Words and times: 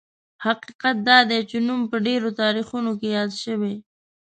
حقیقت 0.45 0.95
دا 1.07 1.17
دی 1.29 1.39
چې 1.49 1.57
نوم 1.67 1.81
په 1.91 1.97
ډېرو 2.07 2.29
تاریخونو 2.41 2.91
کې 2.99 3.07
یاد 3.17 3.31
شوی. 3.43 3.75